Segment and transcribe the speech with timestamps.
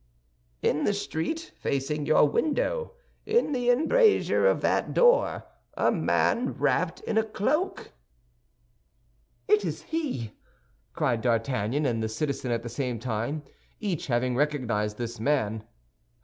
[0.63, 2.93] "In the street, facing your window,
[3.27, 7.91] in the embrasure of that door—a man wrapped in a cloak."
[9.47, 10.31] "It is he!"
[10.93, 13.43] cried D'Artagnan and the citizen at the same time,
[13.79, 15.65] each having recognized his man.